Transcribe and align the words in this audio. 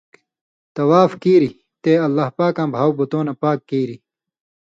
طواف 0.75 1.11
کیریۡ، 1.23 1.55
تے 1.83 1.91
اللّٰہ 2.05 2.27
پاکاں 2.37 2.67
بھاؤ 2.73 2.89
بُتؤں 2.97 3.23
نہ 3.27 3.33
پاک 3.41 3.59
کیریۡ 3.69 4.01